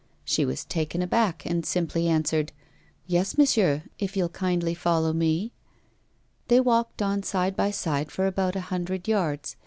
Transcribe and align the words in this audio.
She 0.25 0.45
was 0.45 0.65
taken 0.65 1.03
aback, 1.03 1.45
and 1.45 1.63
simply 1.63 2.07
answered: 2.07 2.51
'Yes, 3.05 3.37
monsieur; 3.37 3.83
if 3.99 4.17
you'll 4.17 4.29
kindly 4.29 4.73
follow 4.73 5.13
me' 5.13 5.51
They 6.47 6.59
walked 6.59 7.03
on 7.03 7.21
side 7.21 7.55
by 7.55 7.69
side 7.69 8.09
for 8.09 8.25
about 8.25 8.55
a 8.55 8.61
hundred 8.61 9.07
yards. 9.07 9.57